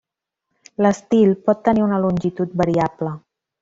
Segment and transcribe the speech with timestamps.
[0.85, 3.17] L'estil pot tenir una longitud variable.